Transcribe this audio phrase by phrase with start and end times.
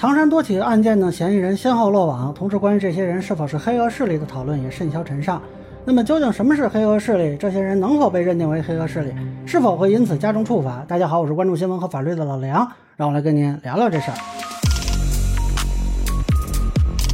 [0.00, 5.42] 唐山多起案件的嫌疑人先后落网，同时关于这些人是否是黑恶势力的讨论也甚嚣尘上。
[5.84, 7.36] 那么究竟什么是黑恶势力？
[7.36, 9.12] 这些人能否被认定为黑恶势力？
[9.44, 10.84] 是否会因此加重处罚？
[10.86, 14.14] 大家好，我是关注新闻和法律的老梁，让我来跟您聊聊这事儿。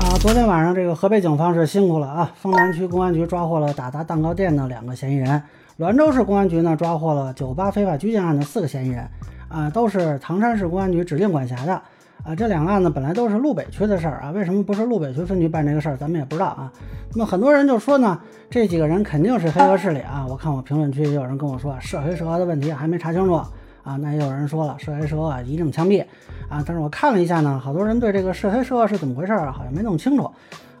[0.00, 2.30] 啊，昨天晚上这个河北警方是辛苦了啊！
[2.36, 5.42] 丰南区公安局抓获了打砸蛋糕店的两个嫌疑人，
[5.80, 9.04] 滦州市公安局呢抓获了酒吧非法拘禁案的四个嫌疑人，
[9.48, 11.82] 啊，都是唐山市公安局指定管辖的。
[12.28, 16.70] 啊，这两个案子本来都是路北区的事儿啊，为什么不是路北区分局办这个事儿，咱们也不知道啊。
[17.12, 20.26] 那么很多人就说呢，这几个人肯定是黑恶势力啊。
[20.28, 23.96] 我看我评论区也有人跟我说，涉黑涉恶的问题还没查清楚啊。
[23.98, 26.04] 那也有人说了，涉黑涉恶一定枪毙。
[26.50, 30.30] 啊，但是我看了一下呢，好多人对这个涉黑涉恶是怎么回事儿，好像没弄清楚，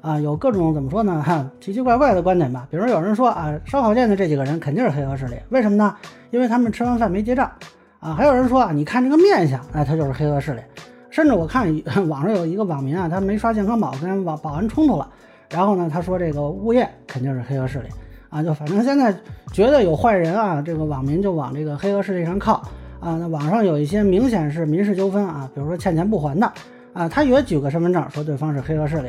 [0.02, 2.68] 啊，有各种怎么说呢，哈，奇奇怪怪的观点吧。
[2.70, 5.96] 比如有人说啊，烧烤店的这几个人肯定是黑恶势力，为什么呢？
[6.30, 7.50] 因为他们吃完饭没结账，
[8.00, 10.60] 啊，还有人说啊，你看这个面相，哎，他就是黑恶势力。
[11.18, 11.66] 甚至我看
[12.08, 15.08] 网上有一个网民啊，他没刷健康宝，跟网保安冲突了，
[15.50, 17.88] 然后呢，他说这个物业肯定是黑恶势力，
[18.30, 19.12] 啊，就反正现在
[19.52, 22.62] 觉得有坏人啊，这个网民就往这个黑恶势力上靠。
[23.00, 26.52] 啊，那网上有一些明显是民事纠纷啊，比如说欠钱不还的，
[26.92, 29.08] 啊，他也举个身份证说对方是黑恶势力，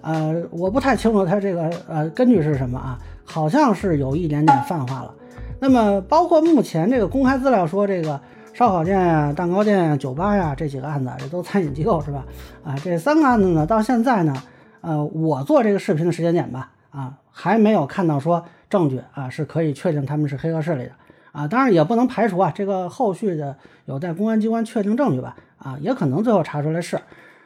[0.00, 5.14] 呃，我不太清楚他这个呃根据是什么啊，好像是有一点点泛化了。
[5.58, 8.18] 那么包括目前这个公开资料说这个
[8.52, 12.24] 烧烤店呀、蛋糕店呀、酒吧呀这几个案子，这都餐饮机构是吧？
[12.64, 14.34] 啊，这三个案子呢，到现在呢，
[14.82, 20.90] 呃，我做这个视频的时间点吧，啊，还没有看到说证据啊是可以确定他们是黑恶势力的。
[21.32, 25.36] 啊，当然也不能排除啊，这个后续的有待公安机关确定证据吧。
[25.58, 26.98] 啊，也可能最后查出来是，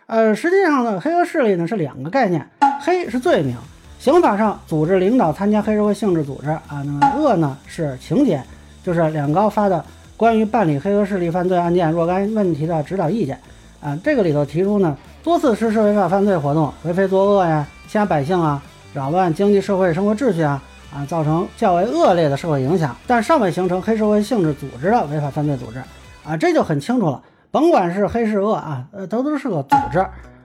[0.06, 2.48] 呃，实际上呢，黑恶势力呢是两个概念，
[2.80, 3.56] 黑是罪名，
[3.98, 8.42] 刑法上组织领导参加黑社会性质组织啊，那么恶呢是情节，
[8.82, 9.84] 就是两高发的
[10.16, 13.38] 关于办理黑恶势力犯罪案件若干问题的指导意见
[13.80, 18.62] 啊，这个里头提出呢，多次实施违法犯罪活动，为非作恶呀，欺压百姓啊，
[18.92, 20.62] 扰乱经济社会生活秩序啊。
[20.94, 25.82] 啊，造成较为恶劣的社会影响，但尚未形成黑社会性质组织的违法犯罪组织，
[26.24, 27.20] 啊，这就很清楚了。
[27.50, 29.98] 甭管是黑是恶啊，呃，都都是个组织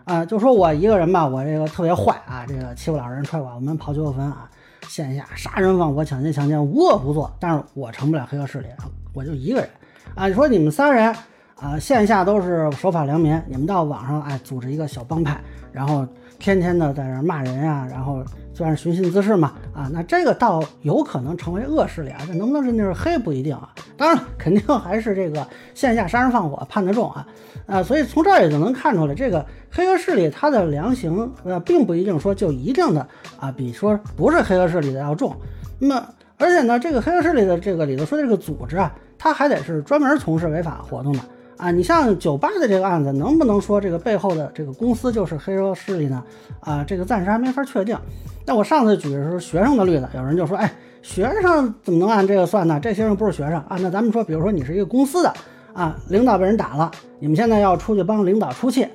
[0.05, 0.25] 啊。
[0.25, 4.49] 就说我一个人吧，我这个特别坏啊，这个欺负老人、踹我，我们、刨旧坟啊，
[4.87, 7.31] 线下杀人放火、抢劫强奸，无恶不作。
[7.39, 9.69] 但是我成不了黑恶势力啊，我就一个人
[10.15, 10.27] 啊。
[10.27, 11.15] 你说你们仨人
[11.55, 15.39] 啊，线下都是守法良民，你们到网上哎，组织一个小帮派，
[15.71, 18.23] 然后天天的在这骂人呀，然后。
[18.51, 23.73] 算是寻衅滋事嘛，啊，那这个倒有可能成为恶势力啊，这能不能认定是黑不一定啊。
[23.95, 27.25] 当然，肯定还是这个线下杀人放火判得重啊，
[27.65, 33.07] 啊，所以从这儿也就能看出来，这个黑恶势力它的量刑，呃，并不一定说就一定的
[33.39, 35.33] 啊，比说不是黑恶势力的要重。
[35.79, 36.05] 那么，
[36.39, 41.19] 而且呢，这个黑恶势力的这个里头说的这个组织啊，它还得是专门从事违法活动的。
[41.57, 46.23] 啊，你像酒吧的这个案子，能不能说这个背后的这个公司就是黑恶势力呢？
[46.61, 47.99] 啊，这个暂时还没法确定。
[48.45, 52.79] 那我上次举的是学生的例子，有人就说，哎，学生怎么能按这个算呢？
[52.81, 53.77] 这些人不是学生啊。
[53.81, 55.33] 那咱们说，比如说你是一个公司的
[55.73, 56.89] 啊，领导被人打了，
[57.19, 58.87] 你们现在要出去帮领导出气，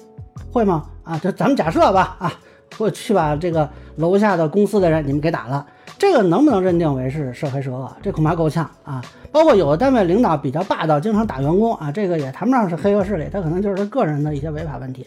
[0.50, 0.86] 会吗？
[1.02, 2.32] 啊，就咱们假设吧，啊，
[2.76, 5.66] 或去把这个楼下的公司的人你们给打了。
[5.96, 7.90] 这个能不能认定为是涉黑涉恶？
[8.02, 9.02] 这恐怕够呛啊！
[9.30, 15.06] 包括有的单位领导比较霸道，经常打员工啊，这个也谈不上是黑恶势力，他可能就是他个人的一些违法问题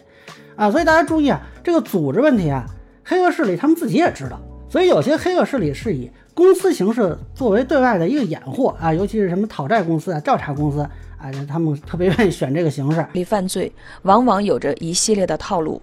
[0.55, 0.71] 啊。
[0.71, 2.65] 所以大家注意啊，这个组织问题啊，
[3.03, 4.39] 黑恶势力他们自己也知道，
[4.69, 10.79] 所以有些黑恶势力是以公司形式作为对外的一个掩护啊，尤其是什么讨债公司啊、调查公司
[11.17, 13.05] 啊，他们特别愿意选这个形式。
[13.25, 13.71] 犯罪
[14.03, 15.81] 往往有着一系列的套路。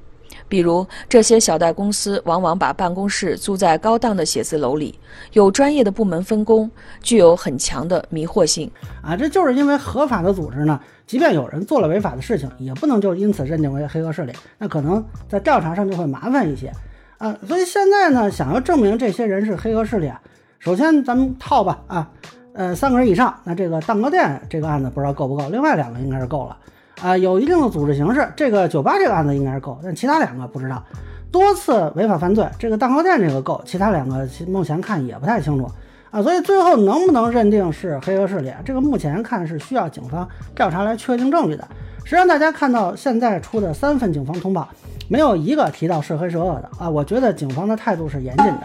[0.49, 4.99] 比如，这些小贷公司往往把办公室租在高档的写字楼里，
[5.33, 8.71] 有专业的部门分工，具有很强的迷惑性。
[9.03, 16.73] 啊，这就是因为合法的组织呢，即便有人做了违法的事情，也不能就因此认定为黑恶势力，那可能在调查上就会麻烦一些。
[17.19, 20.21] 啊，所以现在呢，想要证明这些人是黑恶势力啊，
[20.59, 22.11] 首先咱们套吧，啊，
[22.55, 26.57] 呃，三个人以上，那这个蛋糕店这个案子不知道够不够，另外两个应该是够了。
[27.03, 30.83] 啊，有一定的组织形式，这个酒吧这个案子应该是够，但其他两个不知道。
[31.31, 35.69] 多次违法犯罪，这个蛋糕店这个够，其他两个目前看也不太清楚
[36.11, 36.23] 啊。
[36.23, 41.67] 所以最后能不能认定是黑恶势力，这个目前看是需要警方调查来确定证据的。
[42.05, 44.69] 实际上，大家看到现在出的三份警方通报，
[45.09, 46.89] 没有一个提到是黑是恶的啊。
[46.89, 48.61] 我觉得警方的态度是严谨的。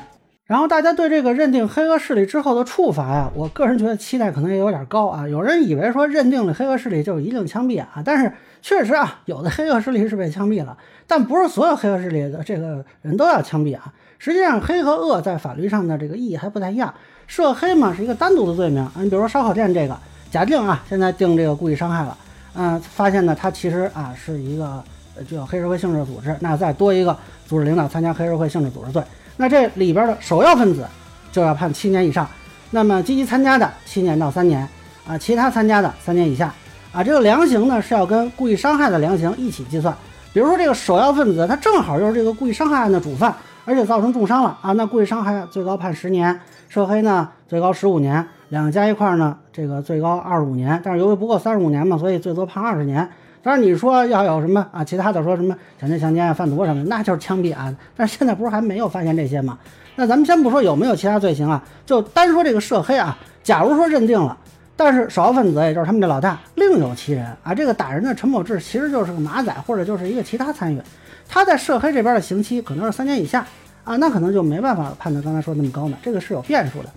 [0.50, 5.28] 然后大家对这个认定黑恶势力之后的处罚呀，我个人觉得期待可能也有点高啊。
[5.28, 10.76] 有人以为说认定了黑恶势力就一定枪毙啊，但是确实啊，有的黑恶势力是被枪毙了，
[11.06, 13.94] 但不是所有黑恶势力的这个人都要枪毙啊。
[14.18, 16.92] 实际上，黑和恶在法律上的这个意义还不太一样。
[17.28, 19.96] 涉黑嘛是一个单独的罪名啊，你比如说烧烤店这个，
[20.32, 22.18] 假定啊现在定这个故意伤害了，
[22.56, 24.84] 嗯，发现呢他其实啊是一个
[25.28, 27.16] 具有黑社会性质组织，那再多一个
[27.46, 29.04] 组织领导参加黑社会性质组织罪，
[29.42, 30.86] 那这里边的首要分子
[31.32, 32.28] 就要判七年以上。
[32.72, 34.68] 那么积极参加的七年到三年
[35.08, 36.54] 啊，其他参加的三年以下
[36.92, 37.02] 啊。
[37.02, 39.96] 这个量刑呢是要跟故意伤害的量刑一起计算。
[40.34, 43.34] 比如说这个首要分子他正好又是这个故意伤害案的主犯，
[43.64, 46.38] 而且造成重伤了啊，那故意伤害最高判十年，
[46.68, 50.82] 涉黑呢最高十五年，两个加一块呢这个最高二十五年。
[50.84, 53.10] 但是由于不够三十五年嘛，所以最多判二十年。
[53.50, 57.76] 当然你说要有什么啊，其他的说什么强奸、强奸啊、贩毒什么的，那就是枪毙案。
[57.98, 59.58] 但是现在不是还没有发现这些吗？
[59.96, 63.18] 那咱们先不说有没有其他罪行啊，就单说这个涉黑啊。
[63.42, 64.38] 假如说认定了，
[64.76, 70.80] 但是首要分子也就是他们这老大另有其人啊，这个打人的陈某志其实就是个马仔或者就是一个其他参与，
[71.28, 73.44] 他在涉黑这边的刑期可能是三年以下
[73.84, 76.90] 啊，那可能就没办法判断刚才说那么高呢，这个是有变数的。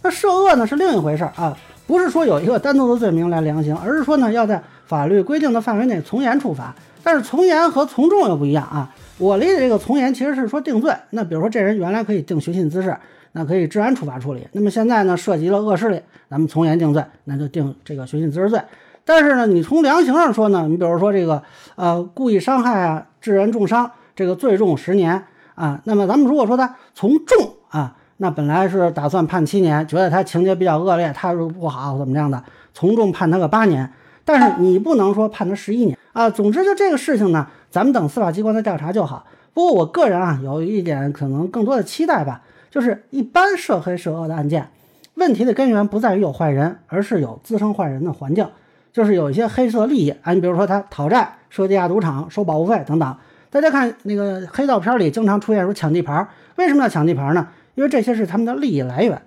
[0.00, 1.54] 那涉恶呢是另一回事啊，
[1.86, 6.74] 不是说有一个单独的罪名来量刑，而是说呢要在法律规定的范围内从严处罚。
[7.02, 8.92] 但是从严和从重又不一样啊。
[9.18, 10.92] 我理解这个从严其实是说定罪。
[11.10, 12.94] 那比如说这人原来可以定寻衅滋事，
[13.32, 14.46] 那可以治安处罚处理。
[14.52, 18.60] 那么现在呢涉及了恶势力，咱们从严定罪，那就定这个寻衅滋事罪。
[19.04, 21.42] 但是呢，你从量刑上说呢，你比如说这个
[21.76, 25.22] 呃故意伤害啊，致人重伤，这个最重十年
[25.54, 25.80] 啊。
[25.84, 32.42] 那么咱们如果说他从重啊，那本来是打算判七年，觉得他情节比较恶劣，态度不好怎么样的，
[32.74, 33.90] 从重判他个八年。
[34.32, 36.30] 但是你不能说判他十一年啊。
[36.30, 39.26] 总之就这个事情呢，咱们等司法机关的调查就好。
[39.52, 44.68] 不过我个人啊，有一点可能更多的期待吧，就是一般涉黑涉恶的案件，
[45.14, 48.46] 问题的根源不在于有坏人，而是有滋生坏人的环境，
[48.92, 50.32] 就是有一些黑色利益啊。
[50.32, 53.16] 你比如说他讨债、设地下赌场、收保护费等等。
[53.50, 57.48] 大家看那个黑道片里经常出现说抢地盘，为什么要抢地盘呢？
[57.74, 59.20] 因为这些是他们的利益来源。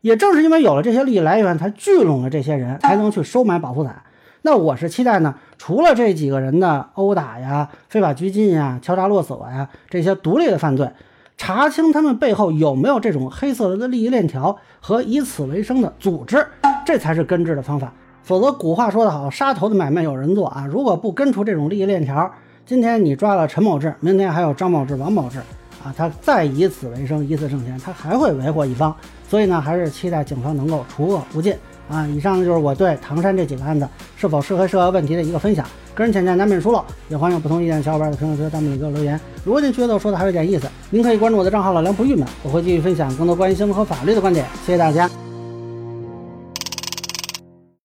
[0.00, 4.02] 也正是因为有了这些利益来源，才聚拢了这些人，才能去收买保护伞。
[4.46, 10.88] 那我是期待呢，除了这几个人的殴打呀、非法拘禁呀、敲诈勒索呀这些独立的犯罪，
[11.36, 16.46] 查清他们背后有没有这种黑色的利益链条和以此为生的组织，
[16.86, 17.92] 这才是根治的方法。
[18.22, 20.64] 否则，古话说得好，杀头的买卖有人做啊！
[20.70, 22.30] 如果不根除这种利益链条，
[22.64, 25.40] 今天你抓了陈某志，明天还有张某志、王某志
[25.82, 28.94] 啊，他再以此为生，以此挣钱，他还会为祸一方。
[29.28, 31.52] 所以呢，还是期待警方能够除恶务尽。
[31.88, 39.18] 啊，以上呢就是我对唐山这几个案子是否适合涉恶问题的一个分享，个人浅见难免疏漏，也欢迎不同意见的小伙伴在评论区弹幕里给我留言。
[39.44, 44.44] 如果您觉得我说的还有点意思，您可以关注我的账号老梁不郁闷，我会继续分享更多关于新闻和法律的观点。
[44.64, 45.25] 谢谢大家。